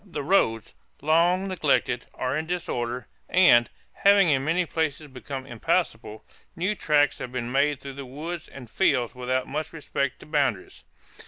[0.03, 0.73] The roads,
[1.03, 7.31] long neglected, are in disorder and, having in many places become impassable, new tracks have
[7.31, 10.83] been made through the woods and fields without much respect to boundaries."